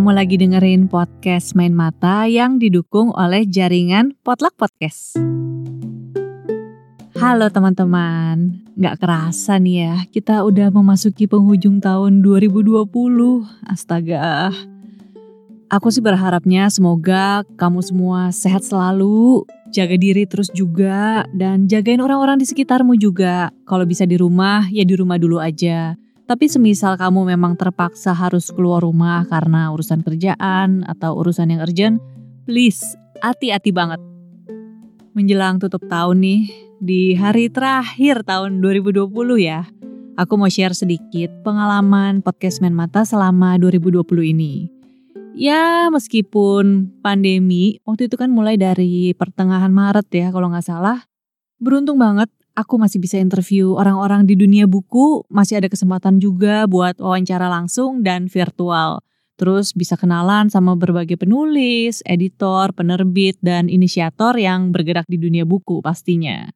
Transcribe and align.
Kamu 0.00 0.16
lagi 0.16 0.40
dengerin 0.40 0.88
podcast 0.88 1.52
Main 1.52 1.76
Mata 1.76 2.24
yang 2.24 2.56
didukung 2.56 3.12
oleh 3.12 3.44
jaringan 3.44 4.16
Potluck 4.24 4.56
Podcast. 4.56 5.12
Halo 7.20 7.52
teman-teman, 7.52 8.64
gak 8.80 8.96
kerasa 8.96 9.60
nih 9.60 9.76
ya, 9.84 9.94
kita 10.08 10.40
udah 10.48 10.72
memasuki 10.72 11.28
penghujung 11.28 11.84
tahun 11.84 12.24
2020. 12.24 12.80
Astaga. 13.68 14.48
Aku 15.68 15.92
sih 15.92 16.00
berharapnya 16.00 16.72
semoga 16.72 17.44
kamu 17.60 17.84
semua 17.84 18.32
sehat 18.32 18.64
selalu, 18.64 19.44
jaga 19.68 20.00
diri 20.00 20.24
terus 20.24 20.48
juga, 20.48 21.28
dan 21.36 21.68
jagain 21.68 22.00
orang-orang 22.00 22.40
di 22.40 22.48
sekitarmu 22.48 22.96
juga. 22.96 23.52
Kalau 23.68 23.84
bisa 23.84 24.08
di 24.08 24.16
rumah, 24.16 24.64
ya 24.72 24.80
di 24.80 24.96
rumah 24.96 25.20
dulu 25.20 25.36
aja. 25.36 25.92
Tapi 26.30 26.46
semisal 26.46 26.94
kamu 26.94 27.34
memang 27.34 27.58
terpaksa 27.58 28.14
harus 28.14 28.54
keluar 28.54 28.86
rumah 28.86 29.26
karena 29.26 29.66
urusan 29.74 30.06
kerjaan 30.06 30.86
atau 30.86 31.18
urusan 31.18 31.50
yang 31.50 31.58
urgent, 31.58 31.98
please 32.46 32.78
hati-hati 33.18 33.74
banget. 33.74 33.98
Menjelang 35.10 35.58
tutup 35.58 35.82
tahun 35.90 36.22
nih, 36.22 36.46
di 36.78 37.18
hari 37.18 37.50
terakhir 37.50 38.22
tahun 38.22 38.62
2020 38.62 39.10
ya, 39.42 39.66
aku 40.14 40.38
mau 40.38 40.46
share 40.46 40.70
sedikit 40.70 41.34
pengalaman 41.42 42.22
podcast 42.22 42.62
Main 42.62 42.78
Mata 42.78 43.02
selama 43.02 43.58
2020 43.58 44.30
ini. 44.30 44.70
Ya 45.34 45.90
meskipun 45.90 46.94
pandemi, 47.02 47.82
waktu 47.82 48.06
itu 48.06 48.14
kan 48.14 48.30
mulai 48.30 48.54
dari 48.54 49.18
pertengahan 49.18 49.74
Maret 49.74 50.06
ya 50.14 50.30
kalau 50.30 50.46
nggak 50.46 50.62
salah, 50.62 51.02
beruntung 51.58 51.98
banget 51.98 52.30
aku 52.60 52.76
masih 52.76 53.00
bisa 53.00 53.16
interview 53.16 53.72
orang-orang 53.74 54.28
di 54.28 54.36
dunia 54.36 54.68
buku, 54.68 55.24
masih 55.32 55.64
ada 55.64 55.72
kesempatan 55.72 56.20
juga 56.20 56.68
buat 56.68 57.00
wawancara 57.00 57.48
langsung 57.48 58.04
dan 58.04 58.28
virtual. 58.28 59.00
Terus 59.40 59.72
bisa 59.72 59.96
kenalan 59.96 60.52
sama 60.52 60.76
berbagai 60.76 61.16
penulis, 61.16 62.04
editor, 62.04 62.76
penerbit, 62.76 63.40
dan 63.40 63.72
inisiator 63.72 64.36
yang 64.36 64.68
bergerak 64.68 65.08
di 65.08 65.16
dunia 65.16 65.48
buku 65.48 65.80
pastinya. 65.80 66.52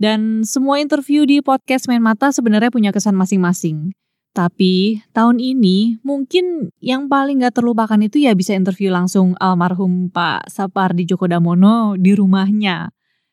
Dan 0.00 0.40
semua 0.42 0.80
interview 0.80 1.28
di 1.28 1.44
podcast 1.44 1.92
Main 1.92 2.00
Mata 2.00 2.32
sebenarnya 2.32 2.72
punya 2.72 2.90
kesan 2.90 3.14
masing-masing. 3.20 3.92
Tapi 4.32 5.04
tahun 5.12 5.44
ini 5.44 6.00
mungkin 6.00 6.72
yang 6.80 7.12
paling 7.12 7.44
gak 7.44 7.60
terlupakan 7.60 8.00
itu 8.00 8.24
ya 8.24 8.32
bisa 8.32 8.56
interview 8.56 8.88
langsung 8.88 9.36
almarhum 9.36 10.08
Pak 10.08 10.48
Sapardi 10.48 11.04
Djoko 11.04 11.28
Damono 11.28 12.00
di 12.00 12.16
rumahnya. 12.16 12.88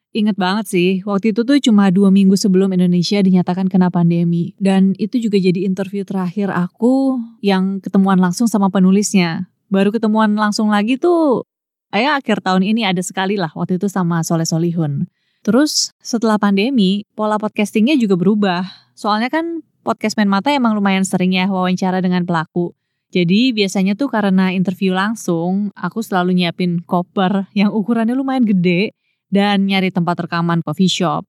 Ingat 0.09 0.41
banget 0.41 0.65
sih, 0.65 0.89
waktu 1.05 1.37
itu 1.37 1.45
tuh 1.45 1.61
cuma 1.61 1.93
dua 1.93 2.09
minggu 2.09 2.33
sebelum 2.33 2.73
Indonesia 2.73 3.21
dinyatakan 3.21 3.69
kena 3.69 3.93
pandemi. 3.93 4.57
Dan 4.57 4.97
itu 4.97 5.21
juga 5.21 5.37
jadi 5.37 5.69
interview 5.69 6.01
terakhir 6.01 6.49
aku 6.49 7.21
yang 7.45 7.77
ketemuan 7.77 8.17
langsung 8.17 8.49
sama 8.49 8.73
penulisnya. 8.73 9.53
Baru 9.69 9.93
ketemuan 9.93 10.33
langsung 10.33 10.73
lagi 10.73 10.97
tuh, 10.97 11.45
ayah 11.93 12.17
akhir 12.17 12.41
tahun 12.41 12.65
ini 12.65 12.89
ada 12.89 13.05
sekali 13.05 13.37
lah 13.37 13.53
waktu 13.53 13.77
itu 13.77 13.85
sama 13.85 14.25
Soleh 14.25 14.49
Solihun. 14.49 15.05
Terus 15.45 15.93
setelah 16.01 16.41
pandemi, 16.41 17.05
pola 17.13 17.37
podcastingnya 17.37 17.93
juga 17.93 18.17
berubah. 18.17 18.65
Soalnya 18.97 19.29
kan 19.29 19.61
podcast 19.85 20.17
Main 20.17 20.27
Mata 20.27 20.49
emang 20.49 20.73
lumayan 20.73 21.05
sering 21.05 21.37
ya 21.37 21.45
wawancara 21.45 22.01
dengan 22.01 22.25
pelaku. 22.25 22.73
Jadi 23.09 23.53
biasanya 23.53 23.93
tuh 23.93 24.09
karena 24.09 24.53
interview 24.53 24.93
langsung, 24.93 25.69
aku 25.77 26.01
selalu 26.01 26.33
nyiapin 26.37 26.81
koper 26.81 27.49
yang 27.53 27.69
ukurannya 27.73 28.13
lumayan 28.13 28.45
gede 28.45 28.93
dan 29.29 29.65
nyari 29.65 29.93
tempat 29.93 30.25
rekaman 30.25 30.61
coffee 30.65 30.89
shop. 30.89 31.25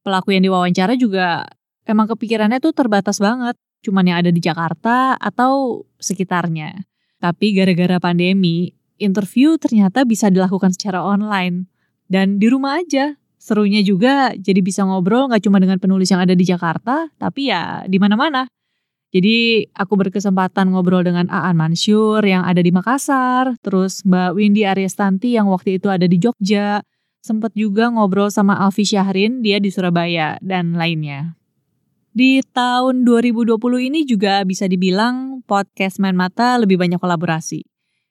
Pelaku 0.00 0.32
yang 0.32 0.46
diwawancara 0.46 0.96
juga 0.96 1.44
emang 1.84 2.08
kepikirannya 2.08 2.62
tuh 2.62 2.72
terbatas 2.72 3.20
banget, 3.20 3.58
cuman 3.84 4.06
yang 4.06 4.18
ada 4.22 4.30
di 4.32 4.40
Jakarta 4.40 5.18
atau 5.18 5.84
sekitarnya. 6.00 6.86
Tapi 7.20 7.52
gara-gara 7.52 8.00
pandemi, 8.00 8.72
interview 8.96 9.60
ternyata 9.60 10.08
bisa 10.08 10.32
dilakukan 10.32 10.72
secara 10.72 11.04
online 11.04 11.68
dan 12.08 12.40
di 12.40 12.48
rumah 12.48 12.80
aja. 12.80 13.18
Serunya 13.40 13.80
juga 13.80 14.36
jadi 14.36 14.60
bisa 14.60 14.84
ngobrol 14.84 15.32
gak 15.32 15.40
cuma 15.48 15.56
dengan 15.56 15.80
penulis 15.80 16.12
yang 16.12 16.20
ada 16.20 16.36
di 16.36 16.44
Jakarta, 16.44 17.08
tapi 17.16 17.48
ya 17.48 17.84
di 17.88 17.96
mana-mana. 17.96 18.44
Jadi 19.10 19.66
aku 19.74 19.98
berkesempatan 19.98 20.70
ngobrol 20.70 21.02
dengan 21.02 21.26
Aan 21.26 21.58
Mansur 21.58 22.22
yang 22.22 22.46
ada 22.46 22.62
di 22.62 22.70
Makassar, 22.70 23.58
terus 23.58 24.06
Mbak 24.06 24.38
Windy 24.38 24.62
Aryastanti 24.62 25.34
yang 25.34 25.50
waktu 25.50 25.82
itu 25.82 25.90
ada 25.90 26.06
di 26.06 26.14
Jogja, 26.14 26.84
Sempat 27.20 27.52
juga 27.52 27.92
ngobrol 27.92 28.32
sama 28.32 28.56
Alfi 28.56 28.88
Syahrin, 28.88 29.44
dia 29.44 29.60
di 29.60 29.68
Surabaya, 29.68 30.40
dan 30.40 30.72
lainnya. 30.72 31.36
Di 32.10 32.40
tahun 32.42 33.04
2020 33.04 33.60
ini 33.86 34.08
juga 34.08 34.40
bisa 34.42 34.64
dibilang 34.64 35.44
podcast 35.44 36.00
Main 36.00 36.16
Mata 36.16 36.56
lebih 36.56 36.80
banyak 36.80 36.96
kolaborasi. 36.96 37.60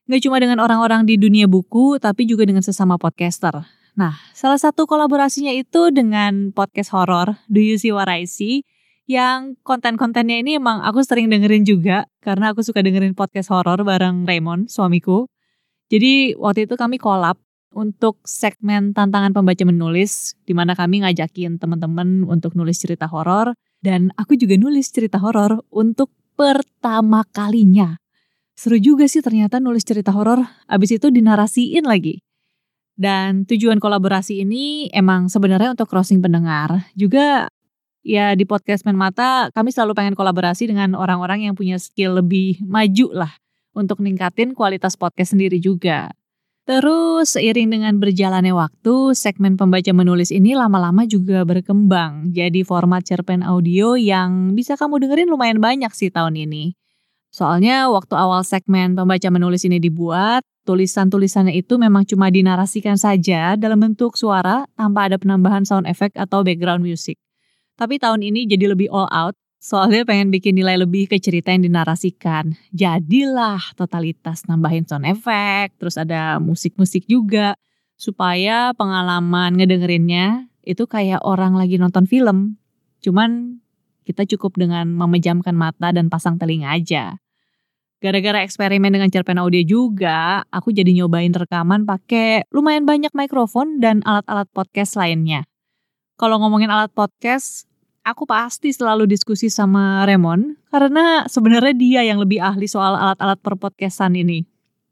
Gak 0.06 0.22
cuma 0.26 0.38
dengan 0.38 0.62
orang-orang 0.62 1.10
di 1.10 1.18
dunia 1.18 1.50
buku, 1.50 1.98
tapi 1.98 2.30
juga 2.30 2.46
dengan 2.46 2.62
sesama 2.62 3.02
podcaster. 3.02 3.66
Nah, 3.98 4.14
salah 4.32 4.62
satu 4.62 4.86
kolaborasinya 4.86 5.52
itu 5.52 5.90
dengan 5.90 6.54
podcast 6.54 6.94
horor 6.94 7.36
Do 7.50 7.60
You 7.60 7.82
See 7.82 7.92
What 7.92 8.08
I 8.08 8.30
See, 8.30 8.64
yang 9.10 9.58
konten-kontennya 9.66 10.46
ini 10.46 10.62
emang 10.62 10.86
aku 10.86 11.02
sering 11.02 11.34
dengerin 11.34 11.66
juga, 11.66 12.06
karena 12.22 12.54
aku 12.54 12.62
suka 12.62 12.86
dengerin 12.86 13.18
podcast 13.18 13.50
horor 13.50 13.82
bareng 13.82 14.30
Raymond, 14.30 14.70
suamiku. 14.70 15.26
Jadi 15.90 16.38
waktu 16.38 16.70
itu 16.70 16.78
kami 16.78 17.02
collab 17.02 17.42
untuk 17.74 18.20
segmen 18.26 18.92
tantangan 18.92 19.34
pembaca 19.34 19.64
menulis 19.66 20.34
di 20.44 20.58
mana 20.58 20.74
kami 20.74 21.06
ngajakin 21.06 21.62
teman-teman 21.62 22.26
untuk 22.26 22.58
nulis 22.58 22.82
cerita 22.82 23.06
horor 23.06 23.54
dan 23.80 24.12
aku 24.20 24.36
juga 24.36 24.60
nulis 24.60 24.90
cerita 24.92 25.22
horor 25.22 25.64
untuk 25.72 26.12
pertama 26.34 27.24
kalinya. 27.30 28.00
Seru 28.60 28.76
juga 28.76 29.08
sih 29.08 29.24
ternyata 29.24 29.64
nulis 29.64 29.88
cerita 29.88 30.12
horor 30.12 30.44
abis 30.68 31.00
itu 31.00 31.08
dinarasiin 31.08 31.88
lagi. 31.88 32.20
Dan 33.00 33.48
tujuan 33.48 33.80
kolaborasi 33.80 34.44
ini 34.44 34.92
emang 34.92 35.32
sebenarnya 35.32 35.72
untuk 35.72 35.88
crossing 35.88 36.20
pendengar. 36.20 36.92
Juga 36.92 37.48
ya 38.04 38.36
di 38.36 38.44
podcast 38.44 38.84
Men 38.84 39.00
Mata 39.00 39.48
kami 39.56 39.72
selalu 39.72 39.96
pengen 39.96 40.16
kolaborasi 40.20 40.68
dengan 40.68 41.00
orang-orang 41.00 41.48
yang 41.48 41.56
punya 41.56 41.80
skill 41.80 42.20
lebih 42.20 42.60
maju 42.68 43.24
lah 43.24 43.32
untuk 43.72 44.04
ningkatin 44.04 44.52
kualitas 44.52 45.00
podcast 45.00 45.32
sendiri 45.32 45.64
juga. 45.64 46.12
Terus 46.70 47.34
seiring 47.34 47.74
dengan 47.74 47.98
berjalannya 47.98 48.54
waktu, 48.54 49.18
segmen 49.18 49.58
pembaca 49.58 49.90
menulis 49.90 50.30
ini 50.30 50.54
lama-lama 50.54 51.02
juga 51.10 51.42
berkembang 51.42 52.30
jadi 52.30 52.62
format 52.62 53.02
cerpen 53.02 53.42
audio 53.42 53.98
yang 53.98 54.54
bisa 54.54 54.78
kamu 54.78 55.02
dengerin 55.02 55.34
lumayan 55.34 55.58
banyak 55.58 55.90
sih 55.98 56.14
tahun 56.14 56.38
ini. 56.38 56.78
Soalnya 57.34 57.90
waktu 57.90 58.14
awal 58.14 58.46
segmen 58.46 58.94
pembaca 58.94 59.34
menulis 59.34 59.66
ini 59.66 59.82
dibuat, 59.82 60.46
tulisan-tulisannya 60.70 61.58
itu 61.58 61.82
memang 61.82 62.06
cuma 62.06 62.30
dinarasikan 62.30 63.02
saja 63.02 63.58
dalam 63.58 63.82
bentuk 63.82 64.14
suara 64.14 64.70
tanpa 64.78 65.10
ada 65.10 65.18
penambahan 65.18 65.66
sound 65.66 65.90
effect 65.90 66.22
atau 66.22 66.46
background 66.46 66.86
music. 66.86 67.18
Tapi 67.82 67.98
tahun 67.98 68.22
ini 68.22 68.46
jadi 68.46 68.78
lebih 68.78 68.94
all 68.94 69.10
out 69.10 69.34
Soalnya 69.60 70.08
pengen 70.08 70.32
bikin 70.32 70.56
nilai 70.56 70.80
lebih 70.80 71.12
ke 71.12 71.20
cerita 71.20 71.52
yang 71.52 71.68
dinarasikan. 71.68 72.56
Jadilah 72.72 73.60
totalitas 73.76 74.48
nambahin 74.48 74.88
sound 74.88 75.04
effect, 75.04 75.76
terus 75.84 76.00
ada 76.00 76.40
musik-musik 76.40 77.04
juga. 77.06 77.60
Supaya 78.00 78.72
pengalaman 78.72 79.60
ngedengerinnya 79.60 80.48
itu 80.64 80.88
kayak 80.88 81.20
orang 81.28 81.60
lagi 81.60 81.76
nonton 81.76 82.08
film. 82.08 82.56
Cuman 83.04 83.60
kita 84.08 84.24
cukup 84.24 84.58
dengan 84.58 84.90
memejamkan 84.90 85.54
mata 85.54 85.94
dan 85.94 86.10
pasang 86.10 86.42
telinga 86.42 86.74
aja. 86.74 87.22
Gara-gara 88.00 88.42
eksperimen 88.48 88.96
dengan 88.96 89.12
cerpen 89.12 89.38
audio 89.38 89.60
juga, 89.62 90.48
aku 90.50 90.72
jadi 90.72 90.90
nyobain 90.96 91.36
rekaman 91.36 91.84
pakai 91.84 92.48
lumayan 92.50 92.88
banyak 92.88 93.12
mikrofon 93.12 93.84
dan 93.84 94.00
alat-alat 94.08 94.48
podcast 94.56 94.96
lainnya. 94.96 95.44
Kalau 96.18 96.40
ngomongin 96.42 96.72
alat 96.72 96.90
podcast, 96.96 97.69
aku 98.10 98.26
pasti 98.26 98.74
selalu 98.74 99.06
diskusi 99.06 99.48
sama 99.48 100.04
Remon 100.04 100.58
karena 100.74 101.30
sebenarnya 101.30 101.74
dia 101.78 102.02
yang 102.04 102.18
lebih 102.18 102.42
ahli 102.42 102.66
soal 102.66 102.98
alat-alat 102.98 103.38
perpodcastan 103.40 104.18
ini. 104.18 104.44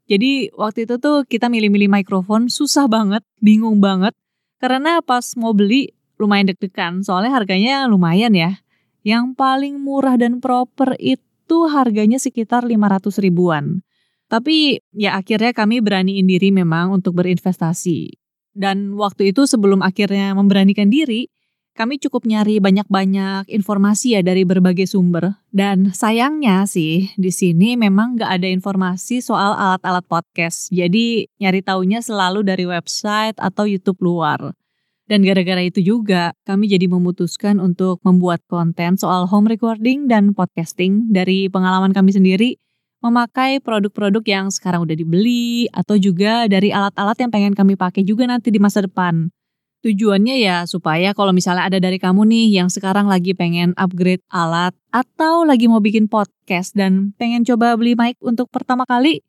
Jadi 0.08 0.48
waktu 0.56 0.88
itu 0.88 0.96
tuh 0.96 1.28
kita 1.28 1.52
milih-milih 1.52 1.92
mikrofon 1.92 2.48
susah 2.48 2.88
banget, 2.88 3.20
bingung 3.42 3.82
banget 3.82 4.16
karena 4.62 5.04
pas 5.04 5.36
mau 5.36 5.52
beli 5.52 5.92
lumayan 6.16 6.50
deg-degan 6.50 7.04
soalnya 7.04 7.34
harganya 7.34 7.84
lumayan 7.90 8.32
ya. 8.32 8.62
Yang 9.04 9.36
paling 9.36 9.78
murah 9.78 10.16
dan 10.16 10.40
proper 10.42 10.96
itu 10.98 11.58
harganya 11.68 12.16
sekitar 12.16 12.64
500 12.66 13.20
ribuan. 13.22 13.84
Tapi 14.28 14.84
ya 14.92 15.16
akhirnya 15.16 15.56
kami 15.56 15.80
beraniin 15.80 16.28
diri 16.28 16.52
memang 16.52 16.92
untuk 16.92 17.16
berinvestasi. 17.16 18.12
Dan 18.52 18.98
waktu 18.98 19.32
itu 19.32 19.48
sebelum 19.48 19.80
akhirnya 19.80 20.34
memberanikan 20.36 20.90
diri, 20.92 21.30
kami 21.78 22.02
cukup 22.02 22.26
nyari 22.26 22.58
banyak-banyak 22.58 23.46
informasi 23.46 24.18
ya 24.18 24.20
dari 24.26 24.42
berbagai 24.42 24.90
sumber. 24.90 25.38
Dan 25.54 25.94
sayangnya 25.94 26.66
sih 26.66 27.14
di 27.14 27.30
sini 27.30 27.78
memang 27.78 28.18
nggak 28.18 28.42
ada 28.42 28.50
informasi 28.50 29.22
soal 29.22 29.54
alat-alat 29.54 30.02
podcast. 30.10 30.74
Jadi 30.74 31.30
nyari 31.38 31.62
taunya 31.62 32.02
selalu 32.02 32.42
dari 32.42 32.66
website 32.66 33.38
atau 33.38 33.70
YouTube 33.70 34.02
luar. 34.02 34.58
Dan 35.06 35.22
gara-gara 35.22 35.62
itu 35.62 35.78
juga 35.78 36.34
kami 36.42 36.66
jadi 36.66 36.90
memutuskan 36.90 37.62
untuk 37.62 38.02
membuat 38.02 38.42
konten 38.50 38.98
soal 38.98 39.30
home 39.30 39.46
recording 39.46 40.10
dan 40.10 40.34
podcasting 40.34 41.06
dari 41.14 41.46
pengalaman 41.46 41.94
kami 41.94 42.10
sendiri 42.10 42.58
memakai 42.98 43.62
produk-produk 43.62 44.26
yang 44.26 44.46
sekarang 44.50 44.82
udah 44.82 44.98
dibeli 44.98 45.70
atau 45.70 45.94
juga 45.94 46.50
dari 46.50 46.74
alat-alat 46.74 47.14
yang 47.22 47.30
pengen 47.30 47.54
kami 47.54 47.78
pakai 47.78 48.02
juga 48.02 48.26
nanti 48.26 48.50
di 48.50 48.58
masa 48.58 48.82
depan. 48.82 49.30
Tujuannya 49.78 50.42
ya 50.42 50.66
supaya 50.66 51.14
kalau 51.14 51.30
misalnya 51.30 51.70
ada 51.70 51.78
dari 51.78 52.02
kamu 52.02 52.26
nih 52.26 52.58
yang 52.58 52.66
sekarang 52.66 53.06
lagi 53.06 53.30
pengen 53.30 53.78
upgrade 53.78 54.26
alat 54.26 54.74
atau 54.90 55.46
lagi 55.46 55.70
mau 55.70 55.78
bikin 55.78 56.10
podcast 56.10 56.74
dan 56.74 57.14
pengen 57.14 57.46
coba 57.46 57.78
beli 57.78 57.94
mic 57.94 58.18
untuk 58.18 58.50
pertama 58.50 58.82
kali, 58.82 59.22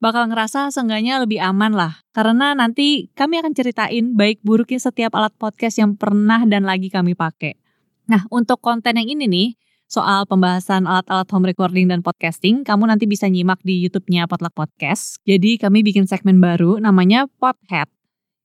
bakal 0.00 0.24
ngerasa 0.32 0.72
seenggaknya 0.72 1.20
lebih 1.20 1.44
aman 1.44 1.76
lah. 1.76 2.00
Karena 2.16 2.56
nanti 2.56 3.12
kami 3.12 3.44
akan 3.44 3.52
ceritain 3.52 4.16
baik 4.16 4.40
buruknya 4.40 4.80
setiap 4.80 5.12
alat 5.12 5.36
podcast 5.36 5.76
yang 5.76 6.00
pernah 6.00 6.48
dan 6.48 6.64
lagi 6.64 6.88
kami 6.88 7.12
pakai. 7.12 7.60
Nah, 8.08 8.24
untuk 8.32 8.64
konten 8.64 8.96
yang 8.96 9.06
ini 9.06 9.28
nih, 9.28 9.48
soal 9.84 10.24
pembahasan 10.24 10.88
alat-alat 10.88 11.28
home 11.28 11.44
recording 11.44 11.92
dan 11.92 12.00
podcasting, 12.00 12.64
kamu 12.64 12.88
nanti 12.88 13.04
bisa 13.04 13.28
nyimak 13.28 13.60
di 13.60 13.84
YouTube-nya 13.84 14.24
Potluck 14.24 14.56
Podcast. 14.56 15.20
Jadi 15.28 15.60
kami 15.60 15.84
bikin 15.84 16.08
segmen 16.08 16.40
baru 16.40 16.80
namanya 16.80 17.28
Pothead. 17.36 17.99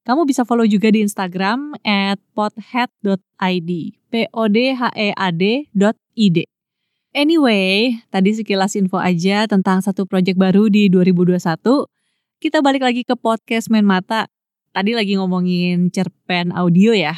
Kamu 0.05 0.29
bisa 0.29 0.45
follow 0.45 0.69
juga 0.69 0.93
di 0.93 1.01
Instagram 1.01 1.73
at 1.81 2.21
pothead.id, 2.37 3.71
p 3.97 4.13
o 4.29 4.43
d 4.45 4.57
h 4.77 4.93
e 4.93 5.09
a 5.09 5.27
d.id. 5.33 6.37
Anyway, 7.09 7.97
tadi 8.13 8.37
sekilas 8.37 8.77
info 8.77 9.01
aja 9.01 9.49
tentang 9.49 9.81
satu 9.81 10.05
project 10.05 10.37
baru 10.37 10.69
di 10.69 10.93
2021. 10.93 11.41
Kita 12.37 12.61
balik 12.61 12.85
lagi 12.85 13.01
ke 13.01 13.17
podcast 13.17 13.73
Main 13.73 13.81
Mata. 13.81 14.29
Tadi 14.77 14.93
lagi 14.93 15.17
ngomongin 15.17 15.89
cerpen 15.89 16.53
audio 16.53 16.93
ya. 16.93 17.17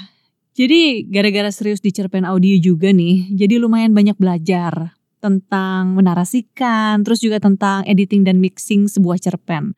Jadi 0.55 1.11
gara-gara 1.11 1.51
serius 1.51 1.83
di 1.83 1.91
cerpen 1.91 2.23
audio 2.23 2.55
juga 2.55 2.95
nih, 2.95 3.35
jadi 3.35 3.59
lumayan 3.59 3.91
banyak 3.91 4.15
belajar 4.15 4.95
tentang 5.19 5.91
menarasikan, 5.91 7.03
terus 7.03 7.19
juga 7.19 7.43
tentang 7.43 7.83
editing 7.83 8.23
dan 8.23 8.39
mixing 8.39 8.87
sebuah 8.87 9.19
cerpen. 9.19 9.75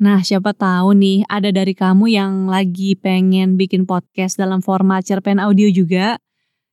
Nah, 0.00 0.24
siapa 0.24 0.56
tahu 0.56 0.96
nih 0.96 1.28
ada 1.28 1.52
dari 1.52 1.76
kamu 1.76 2.08
yang 2.08 2.32
lagi 2.48 2.96
pengen 2.96 3.60
bikin 3.60 3.84
podcast 3.84 4.40
dalam 4.40 4.64
format 4.64 5.04
cerpen 5.04 5.36
audio 5.36 5.68
juga. 5.68 6.16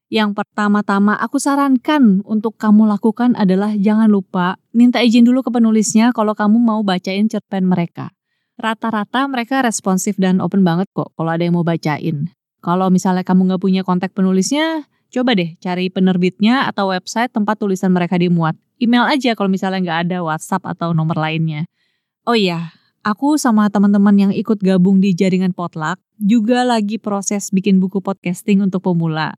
Yang 0.10 0.42
pertama-tama 0.42 1.14
aku 1.20 1.38
sarankan 1.38 2.26
untuk 2.26 2.58
kamu 2.58 2.90
lakukan 2.90 3.38
adalah 3.38 3.78
jangan 3.78 4.10
lupa 4.10 4.58
minta 4.74 5.06
izin 5.06 5.22
dulu 5.22 5.46
ke 5.46 5.54
penulisnya 5.54 6.10
kalau 6.18 6.34
kamu 6.34 6.58
mau 6.58 6.82
bacain 6.82 7.30
cerpen 7.30 7.70
mereka. 7.70 8.10
Rata-rata 8.58 9.30
mereka 9.30 9.62
responsif 9.62 10.18
dan 10.18 10.42
open 10.42 10.66
banget 10.66 10.90
kok 10.92 11.14
kalau 11.14 11.30
ada 11.30 11.46
yang 11.46 11.54
mau 11.54 11.64
bacain. 11.64 12.34
Kalau 12.60 12.90
misalnya 12.90 13.22
kamu 13.22 13.54
nggak 13.54 13.62
punya 13.62 13.82
kontak 13.86 14.12
penulisnya, 14.12 14.90
coba 15.14 15.38
deh 15.38 15.56
cari 15.62 15.88
penerbitnya 15.94 16.68
atau 16.68 16.92
website 16.92 17.32
tempat 17.32 17.56
tulisan 17.62 17.94
mereka 17.94 18.18
dimuat. 18.18 18.58
Email 18.82 19.08
aja 19.08 19.38
kalau 19.38 19.48
misalnya 19.48 19.80
nggak 19.80 20.00
ada 20.10 20.18
WhatsApp 20.26 20.66
atau 20.66 20.92
nomor 20.92 21.22
lainnya. 21.22 21.70
Oh 22.28 22.36
iya, 22.36 22.76
aku 23.04 23.40
sama 23.40 23.72
teman-teman 23.72 24.16
yang 24.16 24.32
ikut 24.34 24.60
gabung 24.60 25.00
di 25.00 25.16
jaringan 25.16 25.56
Potluck 25.56 26.00
juga 26.20 26.68
lagi 26.68 27.00
proses 27.00 27.50
bikin 27.50 27.80
buku 27.80 28.04
podcasting 28.04 28.60
untuk 28.60 28.84
pemula. 28.84 29.36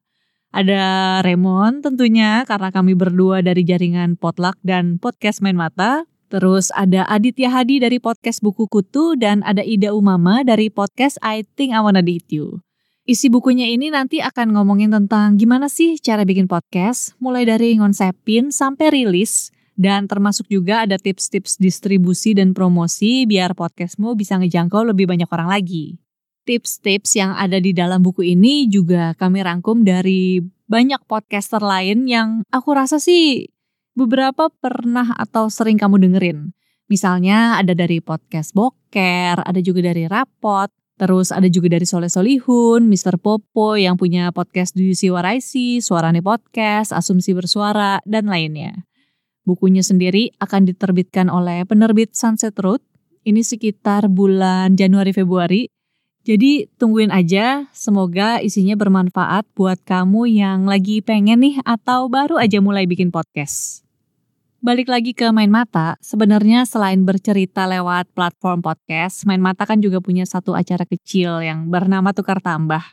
Ada 0.51 1.19
Raymond 1.23 1.79
tentunya 1.85 2.43
karena 2.43 2.75
kami 2.75 2.91
berdua 2.91 3.39
dari 3.39 3.63
jaringan 3.63 4.19
Potluck 4.19 4.59
dan 4.65 4.99
Podcast 4.99 5.39
Main 5.39 5.55
Mata. 5.55 6.03
Terus 6.27 6.71
ada 6.75 7.07
Aditya 7.07 7.51
Hadi 7.51 7.83
dari 7.83 7.99
podcast 7.99 8.39
Buku 8.39 8.67
Kutu 8.67 9.19
dan 9.19 9.43
ada 9.43 9.63
Ida 9.63 9.91
Umama 9.91 10.43
dari 10.47 10.71
podcast 10.71 11.19
I 11.19 11.43
Think 11.43 11.75
I 11.75 11.83
Wanna 11.83 12.03
Date 12.03 12.31
You. 12.31 12.63
Isi 13.03 13.27
bukunya 13.27 13.67
ini 13.67 13.91
nanti 13.91 14.23
akan 14.23 14.55
ngomongin 14.55 14.95
tentang 14.95 15.35
gimana 15.35 15.67
sih 15.67 15.99
cara 15.99 16.23
bikin 16.23 16.47
podcast, 16.47 17.17
mulai 17.19 17.43
dari 17.43 17.75
ngonsepin 17.75 18.53
sampai 18.53 18.93
rilis, 18.95 19.51
dan 19.79 20.07
termasuk 20.07 20.47
juga 20.51 20.83
ada 20.83 20.99
tips-tips 20.99 21.57
distribusi 21.57 22.35
dan 22.35 22.51
promosi 22.51 23.25
biar 23.25 23.55
podcastmu 23.55 24.13
bisa 24.15 24.37
ngejangkau 24.37 24.87
lebih 24.87 25.09
banyak 25.09 25.29
orang 25.31 25.49
lagi. 25.49 25.97
Tips-tips 26.43 27.15
yang 27.15 27.37
ada 27.37 27.61
di 27.61 27.71
dalam 27.71 28.01
buku 28.01 28.25
ini 28.25 28.65
juga 28.65 29.13
kami 29.15 29.45
rangkum 29.45 29.85
dari 29.85 30.41
banyak 30.65 31.03
podcaster 31.05 31.61
lain 31.61 32.09
yang 32.09 32.41
aku 32.49 32.73
rasa 32.73 32.97
sih 32.97 33.45
beberapa 33.93 34.49
pernah 34.49 35.13
atau 35.15 35.51
sering 35.51 35.77
kamu 35.77 36.01
dengerin. 36.01 36.55
Misalnya 36.91 37.61
ada 37.61 37.71
dari 37.71 38.03
podcast 38.03 38.51
Boker, 38.51 39.39
ada 39.43 39.59
juga 39.63 39.85
dari 39.85 40.09
Rapot, 40.09 40.71
Terus 41.01 41.33
ada 41.33 41.49
juga 41.49 41.65
dari 41.65 41.89
Soleh 41.89 42.13
Solihun, 42.13 42.85
Mr. 42.85 43.17
Popo 43.17 43.73
yang 43.73 43.97
punya 43.97 44.29
podcast 44.29 44.77
Do 44.77 44.85
You 44.85 44.93
See 44.93 45.09
What 45.09 45.25
I 45.25 45.41
See, 45.41 45.81
Suarane 45.81 46.21
Podcast, 46.21 46.93
Asumsi 46.93 47.33
Bersuara, 47.33 47.97
dan 48.05 48.29
lainnya. 48.29 48.85
Bukunya 49.41 49.81
sendiri 49.81 50.29
akan 50.37 50.69
diterbitkan 50.69 51.25
oleh 51.25 51.65
penerbit 51.65 52.13
Sunset 52.13 52.53
Road. 52.61 52.85
Ini 53.25 53.41
sekitar 53.41 54.05
bulan 54.05 54.77
Januari-Februari. 54.77 55.69
Jadi 56.21 56.69
tungguin 56.77 57.09
aja, 57.09 57.65
semoga 57.73 58.37
isinya 58.37 58.77
bermanfaat 58.77 59.49
buat 59.57 59.81
kamu 59.81 60.29
yang 60.29 60.69
lagi 60.69 61.01
pengen 61.01 61.41
nih 61.41 61.57
atau 61.65 62.05
baru 62.05 62.37
aja 62.37 62.61
mulai 62.61 62.85
bikin 62.85 63.09
podcast. 63.09 63.81
Balik 64.61 64.93
lagi 64.93 65.17
ke 65.17 65.25
Main 65.33 65.49
Mata, 65.49 65.97
sebenarnya 66.05 66.69
selain 66.69 67.01
bercerita 67.01 67.65
lewat 67.65 68.13
platform 68.13 68.61
podcast, 68.61 69.25
Main 69.25 69.41
Mata 69.41 69.65
kan 69.65 69.81
juga 69.81 69.97
punya 69.97 70.21
satu 70.21 70.53
acara 70.53 70.85
kecil 70.85 71.41
yang 71.41 71.73
bernama 71.73 72.13
Tukar 72.13 72.37
Tambah. 72.37 72.85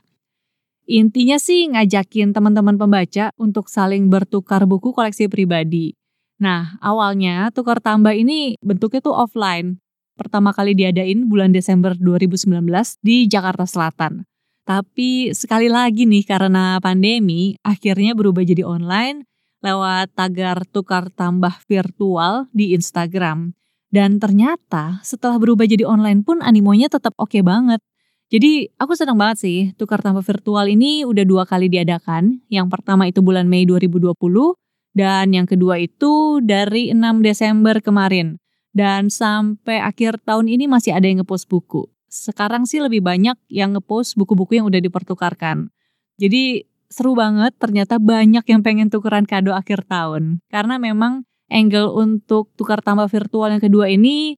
Intinya 0.89 1.37
sih 1.37 1.69
ngajakin 1.69 2.33
teman-teman 2.33 2.81
pembaca 2.81 3.37
untuk 3.37 3.69
saling 3.69 4.09
bertukar 4.09 4.65
buku 4.65 4.97
koleksi 4.97 5.29
pribadi. 5.29 5.98
Nah, 6.39 6.79
awalnya 6.79 7.51
Tukar 7.51 7.83
Tambah 7.83 8.15
ini 8.15 8.55
bentuknya 8.63 9.03
tuh 9.03 9.15
offline. 9.15 9.83
Pertama 10.15 10.51
kali 10.55 10.75
diadain 10.75 11.27
bulan 11.27 11.55
Desember 11.55 11.95
2019 11.95 12.63
di 13.03 13.27
Jakarta 13.27 13.67
Selatan. 13.67 14.27
Tapi 14.67 15.35
sekali 15.35 15.71
lagi 15.71 16.05
nih 16.05 16.27
karena 16.27 16.79
pandemi, 16.83 17.55
akhirnya 17.63 18.13
berubah 18.15 18.43
jadi 18.43 18.67
online 18.67 19.25
lewat 19.63 20.15
tagar 20.15 20.63
tukar 20.69 21.11
tambah 21.11 21.55
virtual 21.67 22.47
di 22.55 22.75
Instagram. 22.75 23.55
Dan 23.89 24.21
ternyata 24.21 25.01
setelah 25.01 25.41
berubah 25.41 25.65
jadi 25.65 25.89
online 25.89 26.21
pun 26.23 26.45
animonya 26.45 26.93
tetap 26.93 27.17
oke 27.17 27.33
okay 27.33 27.43
banget. 27.43 27.81
Jadi 28.29 28.69
aku 28.77 28.93
senang 28.93 29.17
banget 29.17 29.39
sih 29.41 29.59
tukar 29.81 30.05
tambah 30.05 30.21
virtual 30.21 30.69
ini 30.69 31.09
udah 31.09 31.25
dua 31.25 31.49
kali 31.49 31.73
diadakan. 31.73 32.45
Yang 32.53 32.69
pertama 32.69 33.09
itu 33.09 33.25
bulan 33.25 33.49
Mei 33.49 33.65
2020 33.65 34.13
dan 34.97 35.31
yang 35.35 35.47
kedua 35.47 35.79
itu 35.79 36.43
dari 36.43 36.91
6 36.91 37.25
Desember 37.25 37.79
kemarin. 37.83 38.41
Dan 38.73 39.11
sampai 39.11 39.83
akhir 39.83 40.23
tahun 40.23 40.47
ini 40.47 40.71
masih 40.71 40.95
ada 40.95 41.09
yang 41.09 41.25
ngepost 41.25 41.51
buku. 41.51 41.89
Sekarang 42.07 42.65
sih 42.65 42.79
lebih 42.79 43.03
banyak 43.03 43.35
yang 43.51 43.75
ngepost 43.75 44.15
buku-buku 44.15 44.61
yang 44.61 44.69
udah 44.69 44.79
dipertukarkan. 44.79 45.73
Jadi 46.21 46.69
seru 46.89 47.13
banget 47.13 47.57
ternyata 47.61 48.01
banyak 48.01 48.45
yang 48.49 48.61
pengen 48.65 48.89
tukeran 48.89 49.29
kado 49.29 49.53
akhir 49.53 49.85
tahun. 49.89 50.41
Karena 50.49 50.81
memang 50.81 51.29
angle 51.49 51.93
untuk 51.97 52.53
tukar 52.57 52.85
tambah 52.85 53.09
virtual 53.09 53.53
yang 53.53 53.63
kedua 53.63 53.89
ini 53.89 54.37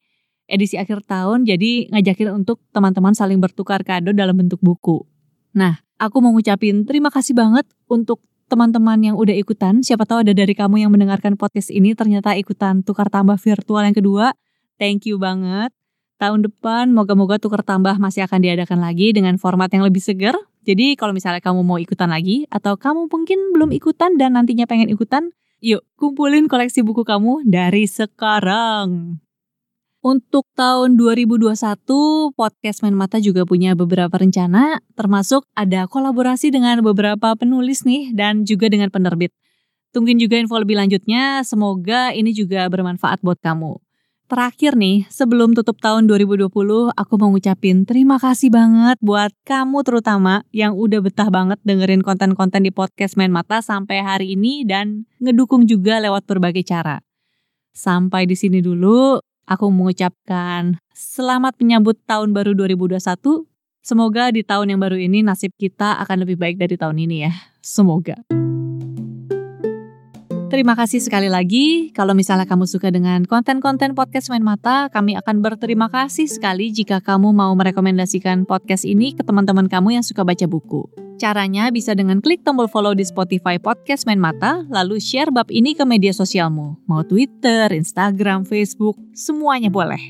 edisi 0.51 0.75
akhir 0.75 1.07
tahun 1.07 1.47
jadi 1.47 1.95
ngajakin 1.95 2.43
untuk 2.43 2.59
teman-teman 2.75 3.15
saling 3.15 3.39
bertukar 3.39 3.87
kado 3.87 4.11
dalam 4.11 4.35
bentuk 4.35 4.59
buku. 4.59 5.07
Nah, 5.55 5.79
aku 5.99 6.19
mau 6.23 6.35
ngucapin 6.35 6.87
terima 6.87 7.11
kasih 7.11 7.39
banget 7.39 7.67
untuk 7.87 8.23
teman-teman 8.51 8.99
yang 8.99 9.15
udah 9.15 9.33
ikutan. 9.39 9.87
Siapa 9.87 10.03
tahu 10.03 10.27
ada 10.27 10.35
dari 10.35 10.51
kamu 10.51 10.83
yang 10.83 10.91
mendengarkan 10.91 11.39
podcast 11.39 11.71
ini 11.71 11.95
ternyata 11.95 12.35
ikutan 12.35 12.83
tukar 12.83 13.07
tambah 13.07 13.39
virtual 13.39 13.87
yang 13.87 13.95
kedua. 13.95 14.35
Thank 14.83 15.07
you 15.07 15.23
banget. 15.23 15.71
Tahun 16.19 16.43
depan 16.43 16.91
moga-moga 16.91 17.39
tukar 17.39 17.63
tambah 17.63 17.95
masih 18.03 18.27
akan 18.27 18.43
diadakan 18.43 18.83
lagi 18.83 19.15
dengan 19.15 19.39
format 19.39 19.71
yang 19.71 19.87
lebih 19.87 20.03
segar 20.03 20.35
jadi 20.61 20.93
kalau 20.97 21.17
misalnya 21.17 21.41
kamu 21.41 21.65
mau 21.65 21.81
ikutan 21.81 22.13
lagi 22.13 22.45
atau 22.53 22.77
kamu 22.77 23.09
mungkin 23.09 23.39
belum 23.57 23.73
ikutan 23.73 24.21
dan 24.21 24.37
nantinya 24.37 24.69
pengen 24.69 24.93
ikutan, 24.93 25.33
yuk 25.65 25.89
kumpulin 25.97 26.53
koleksi 26.53 26.85
buku 26.85 27.01
kamu 27.01 27.49
dari 27.49 27.89
sekarang. 27.89 29.21
Untuk 30.01 30.49
tahun 30.57 30.97
2021, 30.97 32.33
podcast 32.33 32.81
Main 32.81 32.97
Mata 32.97 33.21
juga 33.21 33.45
punya 33.45 33.77
beberapa 33.77 34.17
rencana, 34.17 34.81
termasuk 34.97 35.45
ada 35.53 35.85
kolaborasi 35.85 36.49
dengan 36.49 36.81
beberapa 36.81 37.37
penulis 37.37 37.85
nih 37.85 38.17
dan 38.17 38.49
juga 38.49 38.73
dengan 38.73 38.89
penerbit. 38.89 39.29
Tungguin 39.93 40.17
juga 40.17 40.41
info 40.41 40.57
lebih 40.57 40.81
lanjutnya, 40.81 41.45
semoga 41.45 42.17
ini 42.17 42.33
juga 42.33 42.65
bermanfaat 42.73 43.21
buat 43.21 43.45
kamu. 43.45 43.77
Terakhir 44.25 44.73
nih, 44.81 45.05
sebelum 45.13 45.53
tutup 45.53 45.77
tahun 45.85 46.09
2020, 46.09 46.49
aku 46.97 47.15
mau 47.21 47.29
ngucapin 47.37 47.85
terima 47.85 48.17
kasih 48.17 48.49
banget 48.49 48.97
buat 49.05 49.37
kamu 49.45 49.85
terutama 49.85 50.49
yang 50.49 50.81
udah 50.81 51.05
betah 51.05 51.29
banget 51.29 51.61
dengerin 51.61 52.01
konten-konten 52.01 52.65
di 52.65 52.73
podcast 52.73 53.21
Main 53.21 53.37
Mata 53.37 53.61
sampai 53.61 54.01
hari 54.01 54.33
ini 54.33 54.65
dan 54.65 55.05
ngedukung 55.21 55.69
juga 55.69 56.01
lewat 56.01 56.25
berbagai 56.25 56.65
cara. 56.65 57.05
Sampai 57.77 58.25
di 58.25 58.35
sini 58.35 58.65
dulu, 58.65 59.21
aku 59.51 59.67
mengucapkan 59.75 60.79
selamat 60.95 61.59
menyambut 61.59 61.99
tahun 62.07 62.31
baru 62.31 62.55
2021. 62.55 63.03
Semoga 63.83 64.31
di 64.31 64.47
tahun 64.47 64.77
yang 64.77 64.81
baru 64.81 64.95
ini 64.95 65.27
nasib 65.27 65.51
kita 65.59 65.99
akan 66.07 66.23
lebih 66.23 66.39
baik 66.39 66.63
dari 66.63 66.79
tahun 66.79 66.95
ini 67.03 67.27
ya. 67.27 67.33
Semoga. 67.59 68.23
Terima 70.51 70.75
kasih 70.75 70.99
sekali 70.99 71.31
lagi. 71.31 71.95
Kalau 71.95 72.11
misalnya 72.11 72.43
kamu 72.43 72.67
suka 72.67 72.91
dengan 72.91 73.23
konten-konten 73.23 73.95
podcast 73.95 74.35
Main 74.35 74.43
Mata, 74.43 74.91
kami 74.91 75.15
akan 75.15 75.47
berterima 75.47 75.87
kasih 75.87 76.27
sekali 76.27 76.75
jika 76.75 76.99
kamu 76.99 77.31
mau 77.31 77.55
merekomendasikan 77.55 78.47
podcast 78.51 78.83
ini 78.83 79.15
ke 79.15 79.23
teman-teman 79.23 79.71
kamu 79.71 80.03
yang 80.03 80.05
suka 80.05 80.27
baca 80.27 80.51
buku. 80.51 81.10
Caranya 81.21 81.69
bisa 81.69 81.93
dengan 81.93 82.25
klik 82.25 82.41
tombol 82.49 82.65
follow 82.65 82.97
di 82.97 83.05
Spotify 83.05 83.61
Podcast 83.61 84.09
Main 84.09 84.17
Mata, 84.17 84.65
lalu 84.73 84.97
share 84.97 85.29
bab 85.29 85.53
ini 85.53 85.77
ke 85.77 85.85
media 85.85 86.17
sosialmu. 86.17 86.81
Mau 86.89 87.05
Twitter, 87.05 87.69
Instagram, 87.77 88.49
Facebook, 88.49 88.97
semuanya 89.13 89.69
boleh. 89.69 90.01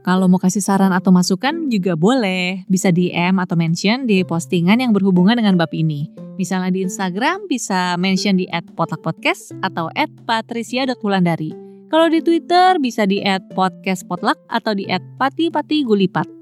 Kalau 0.00 0.32
mau 0.32 0.40
kasih 0.40 0.64
saran 0.64 0.96
atau 0.96 1.12
masukan 1.12 1.68
juga 1.68 1.92
boleh. 1.92 2.64
Bisa 2.72 2.88
DM 2.88 3.36
atau 3.36 3.52
mention 3.52 4.08
di 4.08 4.24
postingan 4.24 4.80
yang 4.80 4.96
berhubungan 4.96 5.36
dengan 5.36 5.60
bab 5.60 5.76
ini. 5.76 6.08
Misalnya 6.40 6.72
di 6.72 6.88
Instagram 6.88 7.44
bisa 7.44 8.00
mention 8.00 8.40
di 8.40 8.48
@potlakpodcast 8.48 9.60
atau 9.60 9.92
@patricia.wulandari. 10.24 11.52
Kalau 11.92 12.08
di 12.08 12.24
Twitter 12.24 12.80
bisa 12.80 13.04
di 13.04 13.20
@podcastpotluck 13.52 14.40
atau 14.48 14.72
di 14.72 14.88
@patipatigulipat. 15.20 16.39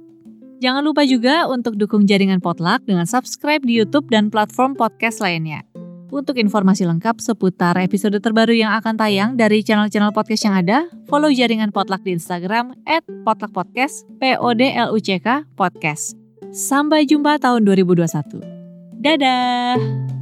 Jangan 0.59 0.83
lupa 0.83 1.07
juga 1.07 1.47
untuk 1.47 1.79
dukung 1.79 2.03
jaringan 2.03 2.43
Potluck 2.43 2.83
dengan 2.83 3.07
subscribe 3.07 3.62
di 3.62 3.79
YouTube 3.79 4.11
dan 4.11 4.27
platform 4.27 4.75
podcast 4.75 5.23
lainnya. 5.23 5.62
Untuk 6.09 6.41
informasi 6.41 6.88
lengkap 6.88 7.21
seputar 7.21 7.77
episode 7.79 8.17
terbaru 8.19 8.57
yang 8.57 8.73
akan 8.81 8.97
tayang 8.97 9.31
dari 9.37 9.61
channel-channel 9.61 10.11
podcast 10.11 10.49
yang 10.49 10.57
ada, 10.57 10.88
follow 11.07 11.29
jaringan 11.29 11.71
Potluck 11.71 12.00
di 12.03 12.17
Instagram 12.17 12.75
at 12.88 13.05
potluckpodcast, 13.23 14.09
P-O-D-L-U-C-K, 14.19 15.47
podcast. 15.55 16.17
Sampai 16.49 17.05
jumpa 17.05 17.37
tahun 17.38 17.62
2021. 17.69 18.41
Dadah! 18.99 20.18